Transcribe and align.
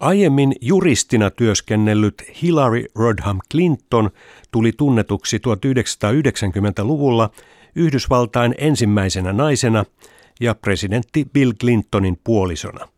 Aiemmin 0.00 0.54
juristina 0.60 1.30
työskennellyt 1.30 2.22
Hillary 2.42 2.84
Rodham 2.94 3.38
Clinton 3.50 4.10
tuli 4.50 4.72
tunnetuksi 4.72 5.38
1990-luvulla 5.38 7.30
Yhdysvaltain 7.74 8.54
ensimmäisenä 8.58 9.32
naisena 9.32 9.84
ja 10.40 10.54
presidentti 10.54 11.26
Bill 11.32 11.52
Clintonin 11.52 12.18
puolisona. 12.24 12.88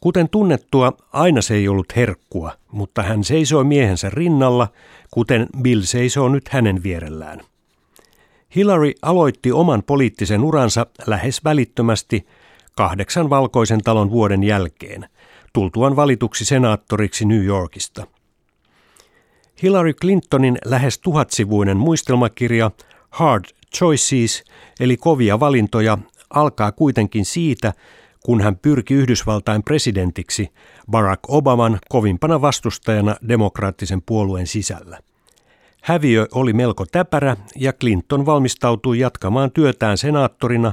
Kuten 0.00 0.28
tunnettua, 0.28 0.92
aina 1.12 1.42
se 1.42 1.54
ei 1.54 1.68
ollut 1.68 1.96
herkkua, 1.96 2.52
mutta 2.72 3.02
hän 3.02 3.24
seisoi 3.24 3.64
miehensä 3.64 4.10
rinnalla, 4.10 4.68
kuten 5.10 5.46
Bill 5.62 5.82
seisoo 5.82 6.28
nyt 6.28 6.48
hänen 6.48 6.82
vierellään. 6.82 7.40
Hillary 8.56 8.92
aloitti 9.02 9.52
oman 9.52 9.82
poliittisen 9.82 10.44
uransa 10.44 10.86
lähes 11.06 11.44
välittömästi 11.44 12.26
kahdeksan 12.76 13.30
valkoisen 13.30 13.80
talon 13.80 14.10
vuoden 14.10 14.42
jälkeen, 14.42 15.08
tultuaan 15.52 15.96
valituksi 15.96 16.44
senaattoriksi 16.44 17.24
New 17.24 17.44
Yorkista. 17.44 18.06
Hillary 19.62 19.92
Clintonin 19.92 20.58
lähes 20.64 20.98
tuhatsivuinen 20.98 21.76
muistelmakirja 21.76 22.70
Hard 23.10 23.44
Choices, 23.74 24.44
eli 24.80 24.96
kovia 24.96 25.40
valintoja, 25.40 25.98
alkaa 26.30 26.72
kuitenkin 26.72 27.24
siitä, 27.24 27.72
kun 28.24 28.40
hän 28.40 28.56
pyrki 28.56 28.94
Yhdysvaltain 28.94 29.62
presidentiksi 29.62 30.48
Barack 30.90 31.20
Obaman 31.28 31.78
kovimpana 31.88 32.40
vastustajana 32.40 33.16
demokraattisen 33.28 34.02
puolueen 34.02 34.46
sisällä. 34.46 34.98
Häviö 35.82 36.26
oli 36.34 36.52
melko 36.52 36.86
täpärä 36.86 37.36
ja 37.56 37.72
Clinton 37.72 38.26
valmistautui 38.26 38.98
jatkamaan 38.98 39.50
työtään 39.50 39.98
senaattorina, 39.98 40.72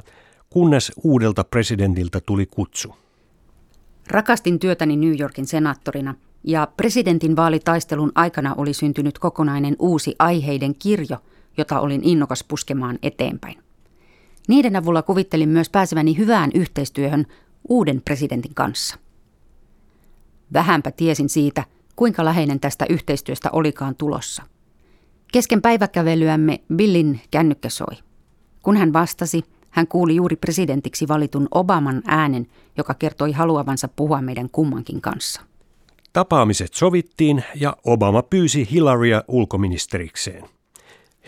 kunnes 0.49 0.91
uudelta 1.03 1.43
presidentiltä 1.43 2.21
tuli 2.25 2.45
kutsu. 2.45 2.95
Rakastin 4.09 4.59
työtäni 4.59 4.95
New 4.95 5.19
Yorkin 5.19 5.47
senaattorina 5.47 6.15
ja 6.43 6.67
presidentin 6.77 7.35
vaalitaistelun 7.35 8.11
aikana 8.15 8.55
oli 8.57 8.73
syntynyt 8.73 9.19
kokonainen 9.19 9.75
uusi 9.79 10.15
aiheiden 10.19 10.75
kirjo, 10.79 11.17
jota 11.57 11.79
olin 11.79 12.01
innokas 12.03 12.43
puskemaan 12.43 12.99
eteenpäin. 13.03 13.57
Niiden 14.47 14.75
avulla 14.75 15.01
kuvittelin 15.01 15.49
myös 15.49 15.69
pääseväni 15.69 16.17
hyvään 16.17 16.51
yhteistyöhön 16.53 17.25
uuden 17.69 18.01
presidentin 18.05 18.53
kanssa. 18.53 18.97
Vähänpä 20.53 20.91
tiesin 20.91 21.29
siitä, 21.29 21.63
kuinka 21.95 22.25
läheinen 22.25 22.59
tästä 22.59 22.85
yhteistyöstä 22.89 23.49
olikaan 23.51 23.95
tulossa. 23.95 24.43
Kesken 25.31 25.61
päiväkävelyämme 25.61 26.61
Billin 26.75 27.21
kännykkä 27.31 27.69
soi. 27.69 27.97
Kun 28.63 28.77
hän 28.77 28.93
vastasi, 28.93 29.43
hän 29.69 29.87
kuuli 29.87 30.15
juuri 30.15 30.35
presidentiksi 30.35 31.07
valitun 31.07 31.47
Obaman 31.51 32.01
äänen, 32.07 32.47
joka 32.77 32.93
kertoi 32.93 33.31
haluavansa 33.31 33.87
puhua 33.87 34.21
meidän 34.21 34.49
kummankin 34.49 35.01
kanssa. 35.01 35.41
Tapaamiset 36.13 36.73
sovittiin 36.73 37.43
ja 37.55 37.77
Obama 37.85 38.21
pyysi 38.21 38.67
Hillarya 38.71 39.23
ulkoministerikseen. 39.27 40.43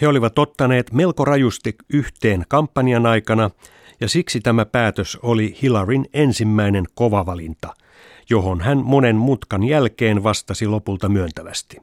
He 0.01 0.07
olivat 0.07 0.39
ottaneet 0.39 0.91
melko 0.93 1.25
rajusti 1.25 1.75
yhteen 1.93 2.45
kampanjan 2.47 3.05
aikana 3.05 3.49
ja 4.01 4.09
siksi 4.09 4.39
tämä 4.39 4.65
päätös 4.65 5.17
oli 5.21 5.57
Hillaryn 5.61 6.05
ensimmäinen 6.13 6.85
kova 6.93 7.25
valinta, 7.25 7.73
johon 8.29 8.61
hän 8.61 8.77
monen 8.77 9.15
mutkan 9.15 9.63
jälkeen 9.63 10.23
vastasi 10.23 10.67
lopulta 10.67 11.09
myöntävästi. 11.09 11.77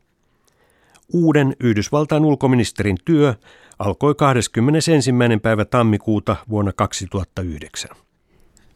Uuden 1.12 1.56
Yhdysvaltain 1.60 2.24
ulkoministerin 2.24 2.96
työ 3.04 3.34
alkoi 3.78 4.14
21. 4.14 5.12
päivä 5.42 5.64
tammikuuta 5.64 6.36
vuonna 6.48 6.72
2009. 6.72 7.90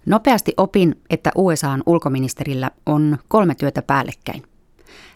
Nopeasti 0.07 0.55
opin, 0.57 1.01
että 1.11 1.31
USAn 1.35 1.83
ulkoministerillä 1.87 2.71
on 2.87 3.19
kolme 3.29 3.55
työtä 3.55 3.83
päällekkäin. 3.83 4.43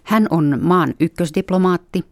Hän 0.03 0.27
on 0.31 0.59
maan 0.63 0.95
ykkösdiplomaatti, 1.01 2.05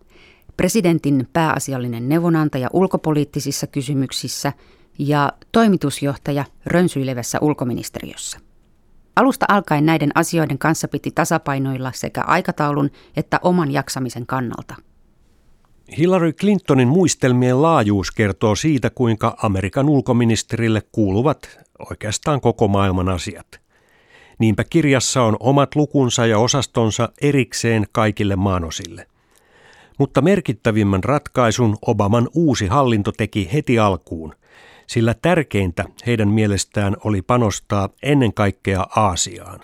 presidentin 0.56 1.28
pääasiallinen 1.32 2.08
neuvonantaja 2.08 2.68
ulkopoliittisissa 2.72 3.66
kysymyksissä 3.66 4.52
ja 4.98 5.32
toimitusjohtaja 5.52 6.44
rönsyilevässä 6.66 7.38
ulkoministeriössä. 7.40 8.38
Alusta 9.16 9.46
alkaen 9.48 9.86
näiden 9.86 10.10
asioiden 10.14 10.58
kanssa 10.58 10.88
piti 10.88 11.10
tasapainoilla 11.10 11.92
sekä 11.94 12.22
aikataulun 12.22 12.90
että 13.16 13.40
oman 13.42 13.70
jaksamisen 13.70 14.26
kannalta– 14.26 14.74
Hillary 15.98 16.32
Clintonin 16.32 16.88
muistelmien 16.88 17.62
laajuus 17.62 18.10
kertoo 18.10 18.54
siitä, 18.54 18.90
kuinka 18.90 19.36
Amerikan 19.42 19.88
ulkoministerille 19.88 20.82
kuuluvat 20.92 21.58
oikeastaan 21.90 22.40
koko 22.40 22.68
maailman 22.68 23.08
asiat. 23.08 23.60
Niinpä 24.38 24.64
kirjassa 24.64 25.22
on 25.22 25.36
omat 25.40 25.74
lukunsa 25.74 26.26
ja 26.26 26.38
osastonsa 26.38 27.08
erikseen 27.22 27.86
kaikille 27.92 28.36
maanosille. 28.36 29.06
Mutta 29.98 30.22
merkittävimmän 30.22 31.04
ratkaisun 31.04 31.76
Obaman 31.86 32.28
uusi 32.34 32.66
hallinto 32.66 33.12
teki 33.12 33.50
heti 33.52 33.78
alkuun, 33.78 34.34
sillä 34.86 35.14
tärkeintä 35.22 35.84
heidän 36.06 36.28
mielestään 36.28 36.96
oli 37.04 37.22
panostaa 37.22 37.88
ennen 38.02 38.34
kaikkea 38.34 38.86
Aasiaan. 38.96 39.60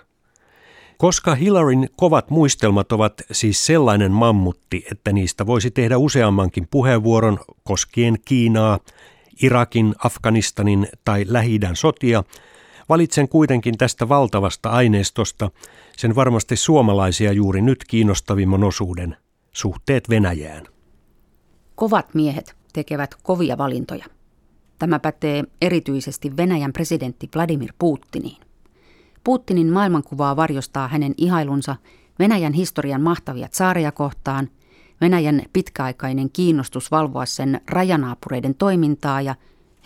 Koska 1.01 1.35
Hillaryn 1.35 1.89
kovat 1.95 2.29
muistelmat 2.29 2.91
ovat 2.91 3.13
siis 3.31 3.65
sellainen 3.65 4.11
mammutti, 4.11 4.85
että 4.91 5.11
niistä 5.11 5.45
voisi 5.45 5.71
tehdä 5.71 5.97
useammankin 5.97 6.67
puheenvuoron 6.71 7.39
koskien 7.63 8.17
Kiinaa, 8.25 8.79
Irakin, 9.43 9.95
Afganistanin 10.03 10.87
tai 11.05 11.25
lähi 11.27 11.59
sotia, 11.73 12.23
valitsen 12.89 13.29
kuitenkin 13.29 13.77
tästä 13.77 14.09
valtavasta 14.09 14.69
aineistosta 14.69 15.51
sen 15.97 16.15
varmasti 16.15 16.55
suomalaisia 16.55 17.31
juuri 17.31 17.61
nyt 17.61 17.83
kiinnostavimman 17.87 18.63
osuuden, 18.63 19.17
suhteet 19.51 20.09
Venäjään. 20.09 20.65
Kovat 21.75 22.15
miehet 22.15 22.55
tekevät 22.73 23.15
kovia 23.23 23.57
valintoja. 23.57 24.05
Tämä 24.79 24.99
pätee 24.99 25.43
erityisesti 25.61 26.37
Venäjän 26.37 26.73
presidentti 26.73 27.29
Vladimir 27.35 27.73
Putiniin. 27.79 28.48
Putinin 29.23 29.71
maailmankuvaa 29.71 30.35
varjostaa 30.35 30.87
hänen 30.87 31.13
ihailunsa 31.17 31.75
Venäjän 32.19 32.53
historian 32.53 33.01
mahtavia 33.01 33.47
saaria 33.51 33.91
kohtaan, 33.91 34.49
Venäjän 35.01 35.41
pitkäaikainen 35.53 36.29
kiinnostus 36.29 36.91
valvoa 36.91 37.25
sen 37.25 37.61
rajanaapureiden 37.67 38.55
toimintaa 38.55 39.21
ja 39.21 39.35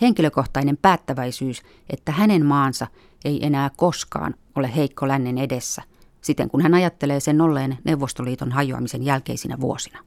henkilökohtainen 0.00 0.78
päättäväisyys, 0.82 1.62
että 1.90 2.12
hänen 2.12 2.46
maansa 2.46 2.86
ei 3.24 3.46
enää 3.46 3.70
koskaan 3.76 4.34
ole 4.54 4.76
heikko 4.76 5.08
lännen 5.08 5.38
edessä, 5.38 5.82
siten 6.20 6.50
kun 6.50 6.62
hän 6.62 6.74
ajattelee 6.74 7.20
sen 7.20 7.40
olleen 7.40 7.78
Neuvostoliiton 7.84 8.52
hajoamisen 8.52 9.02
jälkeisinä 9.02 9.60
vuosina. 9.60 9.98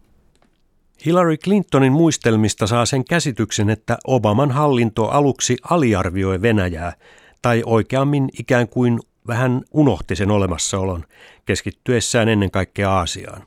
Hillary 1.06 1.38
Clintonin 1.38 1.94
muistelmista 1.94 2.68
saa 2.68 2.86
sen 2.86 3.06
käsityksen, 3.06 3.70
että 3.70 3.98
Obaman 4.08 4.52
hallinto 4.52 5.08
aluksi 5.08 5.58
aliarvioi 5.70 6.42
Venäjää, 6.42 6.94
tai 7.42 7.64
oikeammin 7.66 8.30
ikään 8.40 8.68
kuin 8.68 9.00
vähän 9.28 9.62
unohti 9.72 10.16
sen 10.16 10.32
olemassaolon, 10.32 11.04
keskittyessään 11.46 12.30
ennen 12.30 12.52
kaikkea 12.52 12.92
Aasiaan. 12.92 13.44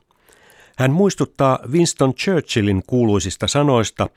Hän 0.77 0.91
muistuttaa 0.91 1.59
Winston 1.71 2.13
Churchillin 2.13 2.83
kuuluisista 2.87 3.47
sanoista, 3.47 4.09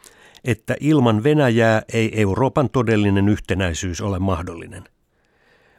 että 0.44 0.76
ilman 0.80 1.24
Venäjää 1.24 1.82
ei 1.92 2.20
Euroopan 2.20 2.70
todellinen 2.70 3.28
yhtenäisyys 3.28 4.00
ole 4.00 4.18
mahdollinen. 4.18 4.84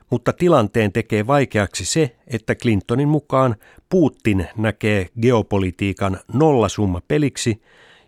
Mutta 0.09 0.33
tilanteen 0.33 0.91
tekee 0.91 1.27
vaikeaksi 1.27 1.85
se, 1.85 2.15
että 2.27 2.55
Clintonin 2.55 3.07
mukaan 3.07 3.55
Putin 3.89 4.47
näkee 4.57 5.09
geopolitiikan 5.21 6.19
nollasumma 6.33 7.01
peliksi, 7.07 7.61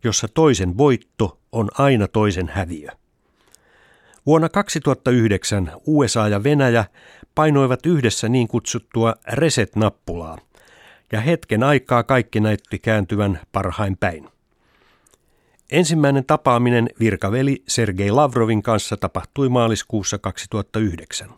jossa 0.04 0.28
toisen 0.28 0.78
voitto 0.78 1.40
on 1.52 1.70
aina 1.78 2.08
toisen 2.08 2.48
häviö. 2.48 2.90
Vuonna 4.26 4.50
2009 4.50 5.72
USA 5.86 6.28
ja 6.28 6.44
Venäjä 6.44 6.86
painoivat 7.38 7.86
yhdessä 7.86 8.30
niin 8.30 8.48
kutsuttua 8.48 9.16
reset-nappulaa, 9.32 10.38
ja 11.12 11.22
hetken 11.22 11.64
aikaa 11.64 12.04
kaikki 12.04 12.40
näytti 12.40 12.80
kääntyvän 12.80 13.40
parhain 13.52 13.98
päin. 13.98 14.30
Ensimmäinen 15.72 16.26
tapaaminen 16.26 16.90
virkaveli 17.00 17.64
Sergei 17.68 18.12
Lavrovin 18.12 18.64
kanssa 18.64 18.98
tapahtui 18.98 19.50
maaliskuussa 19.50 20.18
2009. 20.18 21.30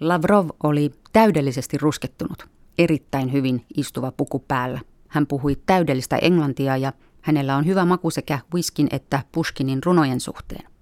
Lavrov 0.00 0.48
oli 0.62 0.90
täydellisesti 1.12 1.78
ruskettunut, 1.78 2.46
erittäin 2.78 3.32
hyvin 3.32 3.66
istuva 3.76 4.12
puku 4.12 4.38
päällä. 4.38 4.80
Hän 5.08 5.26
puhui 5.26 5.56
täydellistä 5.66 6.16
englantia 6.16 6.76
ja 6.76 6.92
hänellä 7.20 7.56
on 7.56 7.66
hyvä 7.66 7.84
maku 7.84 8.10
sekä 8.10 8.38
whiskin 8.54 8.88
että 8.90 9.22
Pushkinin 9.32 9.82
runojen 9.84 10.20
suhteen. 10.20 10.75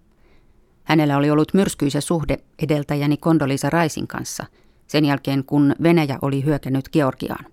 Hänellä 0.84 1.16
oli 1.16 1.30
ollut 1.30 1.54
myrskyisä 1.54 2.00
suhde 2.00 2.38
edeltäjäni 2.62 3.16
Kondolisa 3.16 3.70
Raisin 3.70 4.06
kanssa, 4.06 4.44
sen 4.86 5.04
jälkeen 5.04 5.44
kun 5.44 5.74
Venäjä 5.82 6.18
oli 6.22 6.44
hyökännyt 6.44 6.88
Georgiaan. 6.88 7.46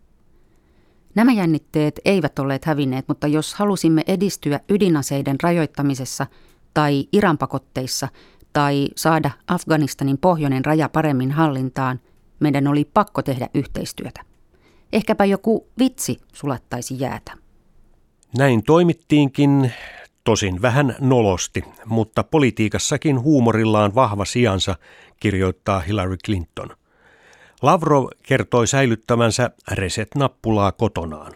Nämä 1.15 1.31
jännitteet 1.31 1.99
eivät 2.05 2.39
olleet 2.39 2.65
hävinneet, 2.65 3.07
mutta 3.07 3.27
jos 3.27 3.53
halusimme 3.53 4.03
edistyä 4.07 4.59
ydinaseiden 4.69 5.35
rajoittamisessa 5.43 6.27
tai 6.73 7.07
Iran 7.13 7.37
pakotteissa 7.37 8.07
tai 8.53 8.87
saada 8.95 9.31
Afganistanin 9.47 10.17
pohjoinen 10.17 10.65
raja 10.65 10.89
paremmin 10.89 11.31
hallintaan, 11.31 11.99
meidän 12.39 12.67
oli 12.67 12.85
pakko 12.93 13.21
tehdä 13.21 13.49
yhteistyötä. 13.53 14.21
Ehkäpä 14.93 15.25
joku 15.25 15.67
vitsi 15.79 16.17
sulattaisi 16.33 16.99
jäätä. 16.99 17.33
Näin 18.37 18.63
toimittiinkin, 18.63 19.71
tosin 20.23 20.61
vähän 20.61 20.95
nolosti, 20.99 21.63
mutta 21.85 22.23
politiikassakin 22.23 23.19
huumorilla 23.19 23.83
on 23.83 23.95
vahva 23.95 24.25
sijansa, 24.25 24.75
kirjoittaa 25.19 25.79
Hillary 25.79 26.17
Clinton. 26.25 26.69
Lavrov 27.61 28.05
kertoi 28.23 28.67
säilyttämänsä 28.67 29.51
reset-nappulaa 29.71 30.71
kotonaan. 30.71 31.33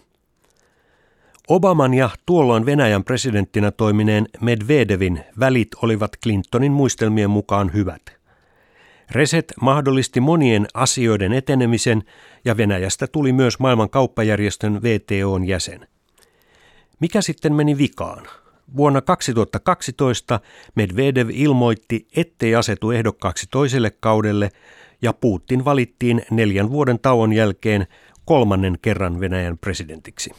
Obaman 1.48 1.94
ja 1.94 2.10
tuolloin 2.26 2.66
Venäjän 2.66 3.04
presidenttinä 3.04 3.72
toimineen 3.72 4.28
Medvedevin 4.42 5.24
välit 5.40 5.68
olivat 5.82 6.12
Clintonin 6.24 6.72
muistelmien 6.72 7.30
mukaan 7.30 7.74
hyvät. 7.74 8.02
Reset 9.12 9.54
mahdollisti 9.62 10.20
monien 10.20 10.68
asioiden 10.74 11.34
etenemisen 11.34 12.04
ja 12.46 12.58
Venäjästä 12.58 13.08
tuli 13.08 13.34
myös 13.34 13.60
maailman 13.60 13.90
kauppajärjestön 13.90 14.84
VTOn 14.84 15.48
jäsen. 15.48 15.88
Mikä 17.00 17.22
sitten 17.22 17.54
meni 17.54 17.78
vikaan? 17.78 18.28
Vuonna 18.78 19.02
2012 19.02 20.40
Medvedev 20.76 21.30
ilmoitti, 21.32 22.08
ettei 22.16 22.56
asetu 22.56 22.92
ehdokkaaksi 22.92 23.48
toiselle 23.52 23.92
kaudelle 23.92 24.50
ja 25.02 25.14
Putin 25.14 25.66
valittiin 25.66 26.22
neljän 26.32 26.70
vuoden 26.70 27.00
tauon 27.00 27.34
jälkeen 27.34 27.88
kolmannen 28.26 28.78
kerran 28.82 29.20
Venäjän 29.20 29.58
presidentiksi. 29.58 30.32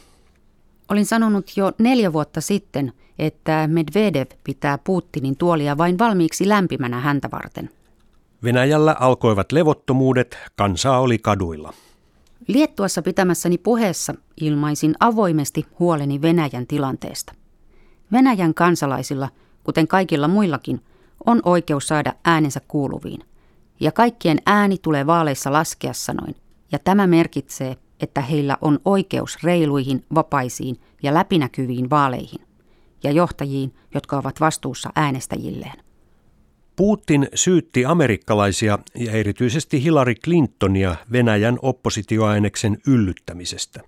Olin 0.89 1.05
sanonut 1.05 1.57
jo 1.57 1.71
neljä 1.79 2.13
vuotta 2.13 2.41
sitten, 2.41 2.93
että 3.19 3.69
Medvedev 3.71 4.27
pitää 4.43 4.77
Putinin 4.77 5.37
tuolia 5.37 5.77
vain 5.77 5.99
valmiiksi 5.99 6.49
lämpimänä 6.49 6.99
häntä 6.99 7.29
varten. 7.31 7.69
Venäjällä 8.43 8.95
alkoivat 8.99 9.51
levottomuudet, 9.51 10.37
kansaa 10.55 10.99
oli 10.99 11.17
kaduilla. 11.17 11.73
Liettuassa 12.47 13.01
pitämässäni 13.01 13.57
puheessa 13.57 14.13
ilmaisin 14.41 14.95
avoimesti 14.99 15.65
huoleni 15.79 16.21
Venäjän 16.21 16.67
tilanteesta. 16.67 17.33
Venäjän 18.11 18.53
kansalaisilla, 18.53 19.29
kuten 19.63 19.87
kaikilla 19.87 20.27
muillakin, 20.27 20.81
on 21.25 21.41
oikeus 21.45 21.87
saada 21.87 22.13
äänensä 22.25 22.61
kuuluviin. 22.67 23.21
Ja 23.79 23.91
kaikkien 23.91 24.37
ääni 24.45 24.77
tulee 24.77 25.07
vaaleissa 25.07 25.51
laskea 25.51 25.93
sanoin. 25.93 26.35
Ja 26.71 26.79
tämä 26.79 27.07
merkitsee, 27.07 27.77
että 27.99 28.21
heillä 28.21 28.57
on 28.61 28.79
oikeus 28.85 29.43
reiluihin, 29.43 30.05
vapaisiin 30.15 30.79
ja 31.03 31.13
läpinäkyviin 31.13 31.89
vaaleihin 31.89 32.41
ja 33.03 33.11
johtajiin, 33.11 33.73
jotka 33.93 34.17
ovat 34.17 34.39
vastuussa 34.39 34.89
äänestäjilleen. 34.95 35.83
Putin 36.75 37.27
syytti 37.33 37.85
amerikkalaisia 37.85 38.79
ja 38.95 39.11
erityisesti 39.11 39.83
Hillary 39.83 40.15
Clintonia 40.15 40.95
Venäjän 41.11 41.59
oppositioaineksen 41.61 42.77
yllyttämisestä. 42.87 43.81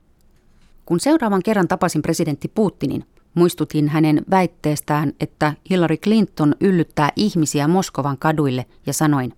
Kun 0.86 1.00
seuraavan 1.00 1.44
kerran 1.44 1.68
tapasin 1.68 2.02
presidentti 2.02 2.48
Putinin, 2.48 3.06
muistutin 3.34 3.90
hänen 3.90 4.22
väitteestään, 4.30 5.14
että 5.20 5.54
Hillary 5.70 5.98
Clinton 5.98 6.56
yllyttää 6.62 7.10
ihmisiä 7.16 7.68
Moskovan 7.68 8.18
kaduille 8.18 8.66
ja 8.86 8.94
sanoin, 8.94 9.34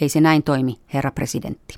ei 0.00 0.08
se 0.08 0.20
näin 0.20 0.42
toimi, 0.42 0.78
herra 0.94 1.10
presidentti. 1.10 1.74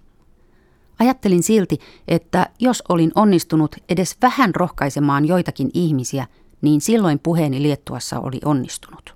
Ajattelin 0.98 1.42
silti, 1.42 1.78
että 2.08 2.46
jos 2.60 2.82
olin 2.88 3.12
onnistunut 3.14 3.76
edes 3.88 4.16
vähän 4.22 4.54
rohkaisemaan 4.54 5.24
joitakin 5.24 5.70
ihmisiä, 5.74 6.26
niin 6.60 6.80
silloin 6.80 7.18
puheeni 7.18 7.62
Liettuassa 7.62 8.20
oli 8.20 8.40
onnistunut. 8.44 9.14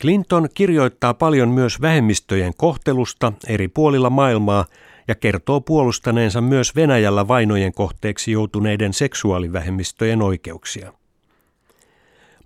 Clinton 0.00 0.48
kirjoittaa 0.54 1.14
paljon 1.14 1.48
myös 1.48 1.80
vähemmistöjen 1.80 2.52
kohtelusta 2.56 3.32
eri 3.46 3.68
puolilla 3.68 4.10
maailmaa 4.10 4.64
ja 5.08 5.14
kertoo 5.14 5.60
puolustaneensa 5.60 6.40
myös 6.40 6.76
Venäjällä 6.76 7.28
vainojen 7.28 7.72
kohteeksi 7.72 8.32
joutuneiden 8.32 8.92
seksuaalivähemmistöjen 8.92 10.22
oikeuksia. 10.22 10.92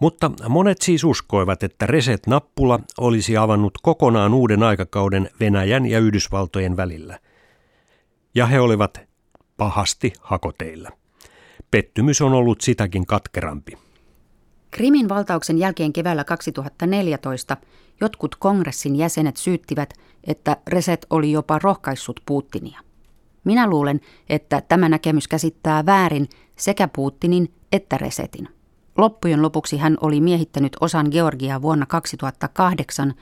Mutta 0.01 0.31
monet 0.49 0.83
siis 0.83 1.05
uskoivat, 1.05 1.63
että 1.63 1.87
Reset-nappula 1.87 2.81
olisi 2.99 3.37
avannut 3.37 3.79
kokonaan 3.83 4.35
uuden 4.35 4.63
aikakauden 4.63 5.31
Venäjän 5.41 5.87
ja 5.87 5.99
Yhdysvaltojen 5.99 6.77
välillä. 6.77 7.19
Ja 8.35 8.47
he 8.47 8.61
olivat 8.61 9.01
pahasti 9.57 10.13
hakoteilla. 10.21 10.91
Pettymys 11.71 12.21
on 12.23 12.33
ollut 12.33 12.61
sitäkin 12.61 13.07
katkerampi. 13.07 13.73
Krimin 14.71 15.09
valtauksen 15.09 15.59
jälkeen 15.59 15.93
keväällä 15.93 16.25
2014 16.25 17.57
jotkut 18.01 18.37
kongressin 18.37 18.97
jäsenet 18.97 19.37
syyttivät, 19.37 19.95
että 20.25 20.57
Reset 20.67 21.07
oli 21.11 21.33
jopa 21.33 21.59
rohkaissut 21.63 22.21
Putinia. 22.27 22.81
Minä 23.45 23.71
luulen, 23.71 24.01
että 24.29 24.63
tämä 24.69 24.89
näkemys 24.89 25.29
käsittää 25.29 25.87
väärin 25.87 26.29
sekä 26.57 26.89
Putinin 26.89 27.53
että 27.73 27.99
Resetin. 27.99 28.56
Loppujen 28.97 29.43
lopuksi 29.43 29.77
hän 29.77 29.97
oli 30.01 30.21
miehittänyt 30.21 30.77
osan 30.81 31.07
Georgiaa 31.11 31.63
vuonna 31.63 31.87
2008 31.87 33.15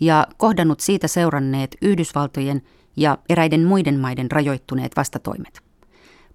ja 0.00 0.26
kohdannut 0.36 0.80
siitä 0.80 1.08
seuranneet 1.08 1.76
Yhdysvaltojen 1.82 2.62
ja 2.96 3.18
eräiden 3.28 3.64
muiden 3.64 4.00
maiden 4.00 4.30
rajoittuneet 4.30 4.92
vastatoimet. 4.96 5.60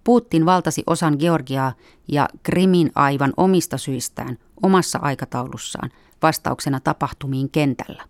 Putin 0.04 0.46
valtasi 0.46 0.84
osan 0.88 1.16
Georgiaa 1.20 1.74
ja 2.08 2.30
Krimin 2.44 2.92
aivan 2.96 3.34
omista 3.38 3.78
syistään 3.78 4.38
omassa 4.64 5.00
aikataulussaan 5.02 5.90
vastauksena 6.22 6.80
tapahtumiin 6.80 7.50
kentällä. 7.50 8.04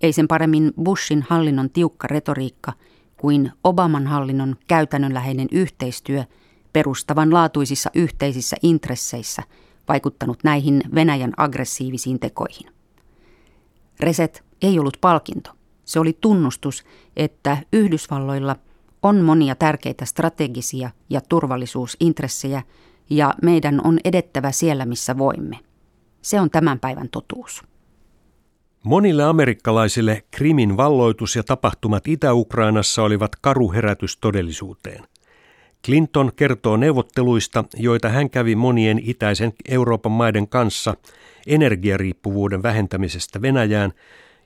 Ei 0.00 0.12
sen 0.12 0.28
paremmin 0.28 0.72
Bushin 0.82 1.26
hallinnon 1.28 1.70
tiukka 1.70 2.08
retoriikka 2.08 2.72
kuin 3.16 3.52
Obaman 3.64 4.06
hallinnon 4.06 4.56
käytännönläheinen 4.68 5.48
yhteistyö 5.52 6.24
perustavanlaatuisissa 6.72 7.90
yhteisissä 7.94 8.56
intresseissä 8.62 9.42
vaikuttanut 9.88 10.44
näihin 10.44 10.82
Venäjän 10.94 11.32
aggressiivisiin 11.36 12.20
tekoihin. 12.20 12.72
Reset 14.00 14.44
ei 14.62 14.78
ollut 14.78 14.96
palkinto. 15.00 15.50
Se 15.84 16.00
oli 16.00 16.18
tunnustus, 16.20 16.84
että 17.16 17.56
Yhdysvalloilla 17.72 18.56
on 19.02 19.20
monia 19.20 19.54
tärkeitä 19.54 20.04
strategisia 20.04 20.90
ja 21.10 21.20
turvallisuusintressejä 21.28 22.62
ja 23.10 23.34
meidän 23.42 23.80
on 23.84 23.98
edettävä 24.04 24.52
siellä, 24.52 24.86
missä 24.86 25.18
voimme. 25.18 25.58
Se 26.22 26.40
on 26.40 26.50
tämän 26.50 26.80
päivän 26.80 27.08
totuus. 27.08 27.62
Monille 28.84 29.24
amerikkalaisille 29.24 30.24
Krimin 30.30 30.76
valloitus 30.76 31.36
ja 31.36 31.42
tapahtumat 31.42 32.08
Itä-Ukrainassa 32.08 33.02
olivat 33.02 33.36
karuherätys 33.36 34.16
todellisuuteen. 34.16 35.04
Clinton 35.84 36.32
kertoo 36.36 36.76
neuvotteluista, 36.76 37.64
joita 37.76 38.08
hän 38.08 38.30
kävi 38.30 38.54
monien 38.56 39.00
itäisen 39.02 39.52
Euroopan 39.68 40.12
maiden 40.12 40.48
kanssa 40.48 40.94
energiariippuvuuden 41.46 42.62
vähentämisestä 42.62 43.42
Venäjään 43.42 43.92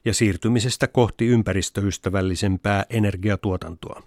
ja 0.04 0.14
siirtymisestä 0.14 0.88
kohti 0.88 1.26
ympäristöystävällisempää 1.26 2.84
energiatuotantoa. 2.90 4.02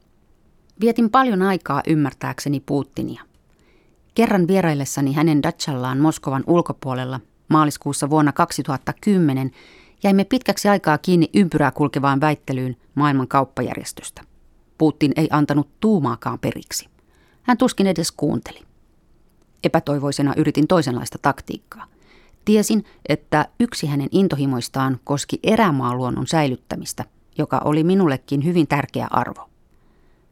Vietin 0.81 1.09
paljon 1.09 1.41
aikaa 1.41 1.83
ymmärtääkseni 1.87 2.59
Putinia. 2.65 3.21
Kerran 4.15 4.47
vieraillessani 4.47 5.13
hänen 5.13 5.43
Dachallaan 5.43 5.97
Moskovan 5.97 6.43
ulkopuolella 6.47 7.19
maaliskuussa 7.47 8.09
vuonna 8.09 8.31
2010 8.31 9.51
jäimme 10.03 10.23
pitkäksi 10.23 10.69
aikaa 10.69 10.97
kiinni 10.97 11.29
ympyrää 11.33 11.71
kulkevaan 11.71 12.21
väittelyyn 12.21 12.75
maailman 12.95 13.27
kauppajärjestöstä. 13.27 14.21
Putin 14.77 15.11
ei 15.15 15.27
antanut 15.31 15.69
tuumaakaan 15.79 16.39
periksi. 16.39 16.94
Hän 17.45 17.57
tuskin 17.57 17.87
edes 17.87 18.11
kuunteli. 18.11 18.59
Epätoivoisena 19.63 20.33
yritin 20.37 20.67
toisenlaista 20.67 21.17
taktiikkaa. 21.21 21.85
Tiesin, 22.45 22.85
että 23.09 23.47
yksi 23.59 23.87
hänen 23.87 24.09
intohimoistaan 24.11 24.99
koski 25.03 25.39
erämaaluonnon 25.43 26.27
säilyttämistä, 26.27 27.05
joka 27.37 27.61
oli 27.65 27.83
minullekin 27.83 28.45
hyvin 28.45 28.67
tärkeä 28.67 29.07
arvo. 29.11 29.49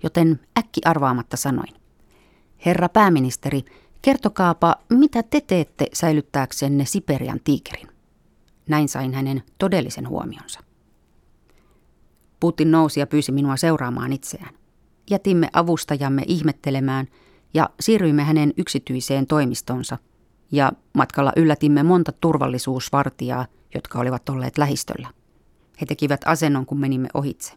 Joten 0.04 0.40
äkki 0.60 0.82
arvaamatta 0.86 1.38
sanoin. 1.38 1.74
Herra 2.66 2.90
pääministeri, 2.90 3.66
Kertokaapa, 4.02 4.76
mitä 4.90 5.24
te 5.24 5.42
teette 5.42 5.88
säilyttääksenne 5.94 6.86
Siperian 6.86 7.40
tiikerin? 7.44 7.88
Näin 8.70 8.90
sain 8.90 9.14
hänen 9.14 9.44
todellisen 9.58 10.10
huomionsa. 10.10 10.60
Putin 12.40 12.72
nousi 12.72 13.00
ja 13.00 13.08
pyysi 13.08 13.32
minua 13.32 13.58
seuraamaan 13.58 14.14
itseään. 14.14 14.54
Jätimme 15.10 15.50
avustajamme 15.54 16.24
ihmettelemään 16.28 17.08
ja 17.54 17.70
siirryimme 17.80 18.24
hänen 18.24 18.54
yksityiseen 18.58 19.28
toimistonsa. 19.28 19.98
Ja 20.52 20.72
matkalla 20.94 21.34
yllätimme 21.36 21.84
monta 21.84 22.12
turvallisuusvartijaa, 22.12 23.46
jotka 23.76 24.00
olivat 24.00 24.30
olleet 24.30 24.58
lähistöllä. 24.58 25.08
He 25.82 25.86
tekivät 25.86 26.22
asennon, 26.26 26.66
kun 26.66 26.80
menimme 26.80 27.08
ohitse. 27.14 27.54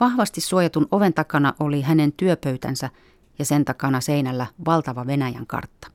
Vahvasti 0.00 0.40
suojatun 0.40 0.88
oven 0.90 1.14
takana 1.14 1.54
oli 1.60 1.82
hänen 1.82 2.12
työpöytänsä 2.12 2.90
ja 3.38 3.44
sen 3.44 3.64
takana 3.64 4.00
seinällä 4.00 4.46
valtava 4.66 5.06
Venäjän 5.06 5.46
kartta. 5.46 5.90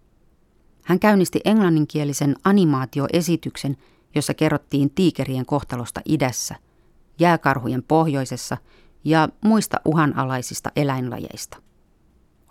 Hän 0.83 0.99
käynnisti 0.99 1.41
englanninkielisen 1.45 2.35
animaatioesityksen, 2.43 3.77
jossa 4.15 4.33
kerrottiin 4.33 4.89
tiikerien 4.89 5.45
kohtalosta 5.45 6.01
idässä, 6.05 6.55
jääkarhujen 7.19 7.83
pohjoisessa 7.83 8.57
ja 9.03 9.29
muista 9.41 9.77
uhanalaisista 9.85 10.71
eläinlajeista. 10.75 11.57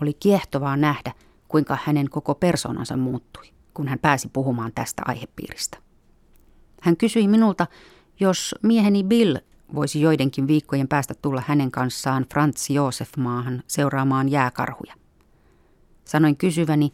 Oli 0.03 0.15
kiehtovaa 0.15 0.77
nähdä, 0.77 1.13
kuinka 1.49 1.79
hänen 1.85 2.11
koko 2.11 2.35
persoonansa 2.35 2.97
muuttui, 2.97 3.45
kun 3.75 3.89
hän 3.89 3.99
pääsi 3.99 4.29
puhumaan 4.33 4.73
tästä 4.75 5.03
aihepiiristä. 5.07 5.79
Hän 6.81 6.97
kysyi 6.97 7.29
minulta, 7.29 7.67
jos 8.21 8.55
mieheni 8.63 9.05
Bill 9.05 9.37
voisi 9.75 10.01
joidenkin 10.01 10.47
viikkojen 10.47 10.89
päästä 10.89 11.15
tulla 11.23 11.43
hänen 11.47 11.71
kanssaan 11.71 12.27
Franz 12.33 12.71
Josef 12.71 13.17
maahan 13.17 13.63
seuraamaan 13.67 14.29
jääkarhuja. 14.29 14.95
Sanoin 16.05 16.37
kysyväni, 16.37 16.93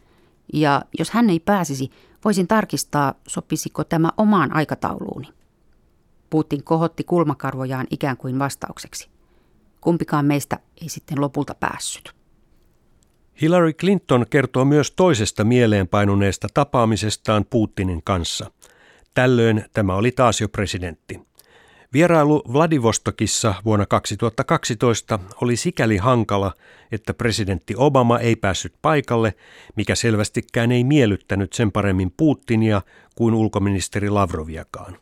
ja 0.53 0.83
jos 0.99 1.11
hän 1.11 1.31
ei 1.31 1.41
pääsisi, 1.41 1.91
voisin 2.25 2.49
tarkistaa, 2.49 3.15
sopisiko 3.29 3.85
tämä 3.85 4.11
omaan 4.17 4.57
aikatauluuni. 4.57 5.29
Putin 6.31 6.65
kohotti 6.65 7.05
kulmakarvojaan 7.05 7.87
ikään 7.91 8.17
kuin 8.17 8.39
vastaukseksi. 8.39 9.18
Kumpikaan 9.81 10.27
meistä 10.27 10.59
ei 10.83 10.89
sitten 10.89 11.21
lopulta 11.21 11.55
päässyt. 11.55 12.19
Hillary 13.41 13.73
Clinton 13.73 14.27
kertoo 14.31 14.65
myös 14.65 14.91
toisesta 14.91 15.45
mieleenpainuneesta 15.45 16.49
tapaamisestaan 16.55 17.45
Putinin 17.51 18.03
kanssa. 18.05 18.51
Tällöin 19.15 19.65
tämä 19.73 19.95
oli 19.95 20.13
taas 20.13 20.41
jo 20.41 20.49
presidentti. 20.49 21.29
Vierailu 21.93 22.43
Vladivostokissa 22.53 23.55
vuonna 23.65 23.87
2012 23.87 25.19
oli 25.41 25.57
sikäli 25.57 25.97
hankala, 25.97 26.53
että 26.93 27.15
presidentti 27.15 27.75
Obama 27.77 28.19
ei 28.19 28.37
päässyt 28.37 28.75
paikalle, 28.83 29.35
mikä 29.77 29.95
selvästikään 29.95 30.73
ei 30.73 30.85
miellyttänyt 30.85 31.53
sen 31.53 31.73
paremmin 31.73 32.13
Putinia 32.17 32.83
kuin 33.15 33.35
ulkoministeri 33.35 34.11
Lavroviakaan. 34.11 34.97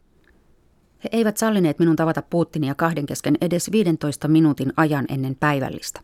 He 1.06 1.18
eivät 1.18 1.36
sallineet 1.36 1.78
minun 1.78 1.96
tavata 1.96 2.22
Putinia 2.22 2.74
kahden 2.74 3.06
kesken 3.06 3.36
edes 3.40 3.72
15 3.72 4.28
minuutin 4.28 4.72
ajan 4.76 5.04
ennen 5.08 5.36
päivällistä. 5.40 6.00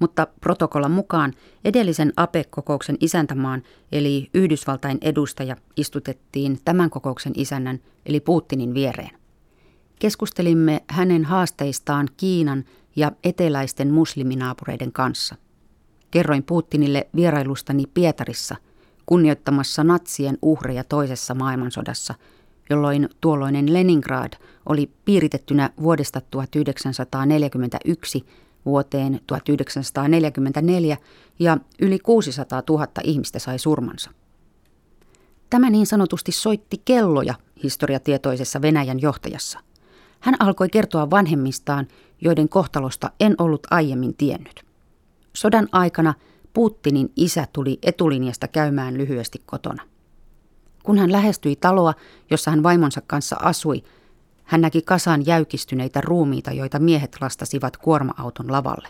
Mutta 0.00 0.26
protokollan 0.40 0.90
mukaan 0.90 1.32
edellisen 1.64 2.12
APEC-kokouksen 2.16 2.96
isäntämaan 3.00 3.62
eli 3.92 4.30
Yhdysvaltain 4.34 4.98
edustaja 5.00 5.56
istutettiin 5.76 6.58
tämän 6.64 6.90
kokouksen 6.90 7.32
isännän 7.36 7.78
eli 8.06 8.20
Putinin 8.20 8.74
viereen. 8.74 9.10
Keskustelimme 9.98 10.84
hänen 10.90 11.24
haasteistaan 11.24 12.08
Kiinan 12.16 12.64
ja 12.96 13.12
eteläisten 13.24 13.92
musliminaapureiden 13.92 14.92
kanssa. 14.92 15.34
Kerroin 16.10 16.42
Putinille 16.42 17.08
vierailustani 17.16 17.84
Pietarissa, 17.94 18.56
kunnioittamassa 19.06 19.84
natsien 19.84 20.38
uhreja 20.42 20.84
toisessa 20.84 21.34
maailmansodassa, 21.34 22.14
jolloin 22.70 23.08
tuolloinen 23.20 23.74
Leningrad 23.74 24.32
oli 24.66 24.90
piiritettynä 25.04 25.70
vuodesta 25.82 26.20
1941 26.20 28.24
vuoteen 28.66 29.20
1944 29.26 30.96
ja 31.38 31.58
yli 31.80 31.98
600 31.98 32.62
000 32.70 32.86
ihmistä 33.04 33.38
sai 33.38 33.58
surmansa. 33.58 34.10
Tämä 35.50 35.70
niin 35.70 35.86
sanotusti 35.86 36.32
soitti 36.32 36.82
kelloja 36.84 37.34
historiatietoisessa 37.62 38.62
Venäjän 38.62 39.00
johtajassa. 39.00 39.60
Hän 40.20 40.36
alkoi 40.38 40.68
kertoa 40.68 41.10
vanhemmistaan, 41.10 41.88
joiden 42.20 42.48
kohtalosta 42.48 43.10
en 43.20 43.34
ollut 43.38 43.66
aiemmin 43.70 44.14
tiennyt. 44.14 44.64
Sodan 45.32 45.68
aikana 45.72 46.14
Putinin 46.52 47.12
isä 47.16 47.46
tuli 47.52 47.78
etulinjasta 47.82 48.48
käymään 48.48 48.98
lyhyesti 48.98 49.42
kotona. 49.46 49.82
Kun 50.86 50.98
hän 50.98 51.12
lähestyi 51.12 51.56
taloa, 51.56 51.94
jossa 52.30 52.50
hän 52.50 52.62
vaimonsa 52.62 53.02
kanssa 53.06 53.36
asui, 53.42 53.82
hän 54.44 54.60
näki 54.60 54.82
kasan 54.82 55.26
jäykistyneitä 55.26 56.00
ruumiita, 56.00 56.52
joita 56.52 56.78
miehet 56.78 57.16
lastasivat 57.20 57.76
kuorma-auton 57.76 58.52
lavalle. 58.52 58.88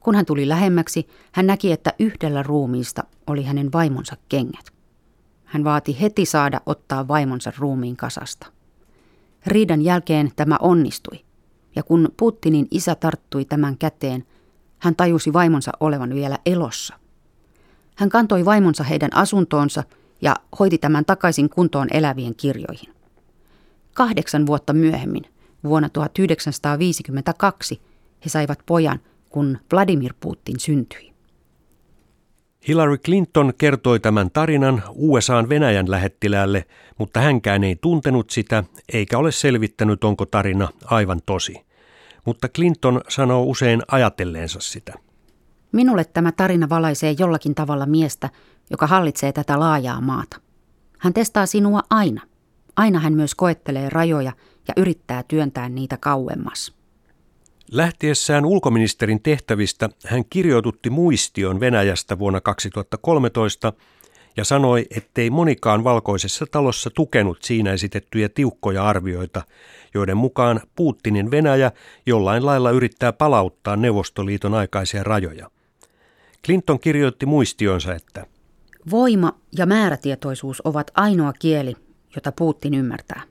Kun 0.00 0.14
hän 0.14 0.26
tuli 0.26 0.48
lähemmäksi, 0.48 1.08
hän 1.32 1.46
näki, 1.46 1.72
että 1.72 1.94
yhdellä 1.98 2.42
ruumiista 2.42 3.04
oli 3.26 3.44
hänen 3.44 3.72
vaimonsa 3.72 4.16
kengät. 4.28 4.66
Hän 5.44 5.64
vaati 5.64 6.00
heti 6.00 6.26
saada 6.26 6.60
ottaa 6.66 7.08
vaimonsa 7.08 7.52
ruumiin 7.58 7.96
kasasta. 7.96 8.46
Riidan 9.46 9.82
jälkeen 9.82 10.32
tämä 10.36 10.56
onnistui, 10.60 11.24
ja 11.76 11.82
kun 11.82 12.08
Putinin 12.16 12.68
isä 12.70 12.94
tarttui 12.94 13.44
tämän 13.44 13.78
käteen, 13.78 14.26
hän 14.78 14.96
tajusi 14.96 15.32
vaimonsa 15.32 15.72
olevan 15.80 16.14
vielä 16.14 16.38
elossa. 16.46 16.94
Hän 17.96 18.08
kantoi 18.08 18.44
vaimonsa 18.44 18.84
heidän 18.84 19.10
asuntoonsa 19.14 19.84
ja 20.22 20.36
hoiti 20.58 20.78
tämän 20.78 21.04
takaisin 21.04 21.50
kuntoon 21.50 21.88
elävien 21.92 22.34
kirjoihin. 22.34 22.94
Kahdeksan 23.94 24.46
vuotta 24.46 24.72
myöhemmin, 24.72 25.22
vuonna 25.64 25.88
1952, 25.88 27.80
he 28.24 28.28
saivat 28.28 28.58
pojan, 28.66 29.00
kun 29.28 29.58
Vladimir 29.72 30.14
Putin 30.20 30.60
syntyi. 30.60 31.10
Hillary 32.68 32.98
Clinton 32.98 33.52
kertoi 33.58 34.00
tämän 34.00 34.30
tarinan 34.30 34.82
USAn 34.94 35.48
Venäjän 35.48 35.90
lähettiläälle, 35.90 36.64
mutta 36.98 37.20
hänkään 37.20 37.64
ei 37.64 37.76
tuntenut 37.76 38.30
sitä 38.30 38.64
eikä 38.92 39.18
ole 39.18 39.32
selvittänyt, 39.32 40.04
onko 40.04 40.26
tarina 40.26 40.68
aivan 40.84 41.20
tosi. 41.26 41.54
Mutta 42.24 42.48
Clinton 42.48 43.00
sanoo 43.08 43.42
usein 43.42 43.82
ajatelleensa 43.88 44.60
sitä. 44.60 44.94
Minulle 45.72 46.04
tämä 46.04 46.32
tarina 46.32 46.68
valaisee 46.68 47.14
jollakin 47.18 47.54
tavalla 47.54 47.86
miestä, 47.86 48.28
joka 48.70 48.86
hallitsee 48.86 49.32
tätä 49.32 49.60
laajaa 49.60 50.00
maata. 50.00 50.40
Hän 50.98 51.14
testaa 51.14 51.46
sinua 51.46 51.80
aina. 51.90 52.22
Aina 52.76 52.98
hän 52.98 53.12
myös 53.12 53.34
koettelee 53.34 53.90
rajoja 53.90 54.32
ja 54.68 54.74
yrittää 54.76 55.22
työntää 55.22 55.68
niitä 55.68 55.96
kauemmas. 55.96 56.74
Lähtiessään 57.72 58.44
ulkoministerin 58.44 59.22
tehtävistä 59.22 59.88
hän 60.06 60.24
kirjoitutti 60.30 60.90
muistion 60.90 61.60
Venäjästä 61.60 62.18
vuonna 62.18 62.40
2013 62.40 63.72
ja 64.36 64.44
sanoi, 64.44 64.86
ettei 64.96 65.30
monikaan 65.30 65.84
valkoisessa 65.84 66.46
talossa 66.50 66.90
tukenut 66.90 67.42
siinä 67.42 67.72
esitettyjä 67.72 68.28
tiukkoja 68.28 68.88
arvioita, 68.88 69.42
joiden 69.94 70.16
mukaan 70.16 70.60
Putinin 70.76 71.30
Venäjä 71.30 71.72
jollain 72.06 72.46
lailla 72.46 72.70
yrittää 72.70 73.12
palauttaa 73.12 73.76
Neuvostoliiton 73.76 74.54
aikaisia 74.54 75.04
rajoja. 75.04 75.50
Clinton 76.44 76.80
kirjoitti 76.80 77.26
muistionsa, 77.26 77.94
että 77.94 78.26
Voima 78.90 79.32
ja 79.58 79.66
määrätietoisuus 79.66 80.62
ovat 80.64 80.90
ainoa 80.94 81.32
kieli, 81.32 81.76
jota 82.16 82.32
Putin 82.32 82.74
ymmärtää. 82.74 83.22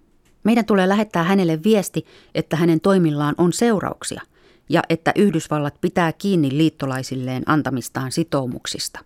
Meidän 0.44 0.66
tulee 0.66 0.90
lähettää 0.90 1.24
hänelle 1.24 1.60
viesti, 1.64 2.06
että 2.36 2.56
hänen 2.56 2.82
toimillaan 2.82 3.36
on 3.38 3.54
seurauksia 3.54 4.22
ja 4.70 4.82
että 4.90 5.12
Yhdysvallat 5.16 5.82
pitää 5.82 6.14
kiinni 6.14 6.58
liittolaisilleen 6.58 7.44
antamistaan 7.46 8.12
sitoumuksista. 8.12 9.00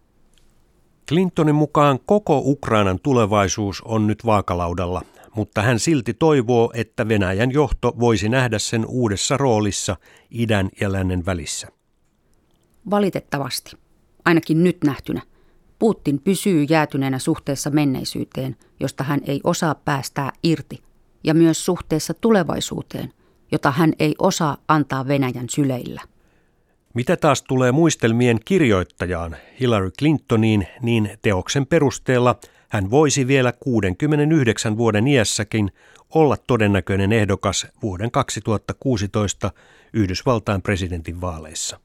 Clintonin 1.09 1.55
mukaan 1.55 1.99
koko 2.05 2.41
Ukrainan 2.45 2.99
tulevaisuus 2.99 3.81
on 3.81 4.07
nyt 4.07 4.25
vaakalaudalla, 4.25 5.01
mutta 5.35 5.61
hän 5.61 5.79
silti 5.79 6.13
toivoo, 6.13 6.71
että 6.73 7.07
Venäjän 7.07 7.51
johto 7.51 7.95
voisi 7.99 8.29
nähdä 8.29 8.59
sen 8.59 8.85
uudessa 8.85 9.37
roolissa 9.37 9.95
idän 10.31 10.69
ja 10.81 10.91
lännen 10.91 11.25
välissä. 11.25 11.67
Valitettavasti, 12.89 13.71
ainakin 14.25 14.63
nyt 14.63 14.77
nähtynä, 14.83 15.21
Putin 15.83 16.21
pysyy 16.21 16.63
jäätyneenä 16.63 17.19
suhteessa 17.19 17.69
menneisyyteen, 17.69 18.55
josta 18.79 19.03
hän 19.03 19.19
ei 19.27 19.41
osaa 19.43 19.75
päästää 19.75 20.31
irti, 20.43 20.83
ja 21.23 21.33
myös 21.33 21.65
suhteessa 21.65 22.13
tulevaisuuteen, 22.13 23.13
jota 23.51 23.71
hän 23.71 23.93
ei 23.99 24.15
osaa 24.19 24.57
antaa 24.67 25.07
Venäjän 25.07 25.49
syleillä. 25.49 26.01
Mitä 26.93 27.17
taas 27.17 27.41
tulee 27.41 27.71
muistelmien 27.71 28.39
kirjoittajaan 28.45 29.35
Hillary 29.59 29.91
Clintoniin, 29.99 30.67
niin 30.81 31.17
teoksen 31.21 31.65
perusteella 31.65 32.35
hän 32.69 32.91
voisi 32.91 33.27
vielä 33.27 33.53
69 33.59 34.77
vuoden 34.77 35.07
iässäkin 35.07 35.71
olla 36.15 36.37
todennäköinen 36.37 37.11
ehdokas 37.11 37.67
vuoden 37.81 38.11
2016 38.11 39.51
Yhdysvaltain 39.93 40.61
presidentin 40.61 41.21
vaaleissa. 41.21 41.79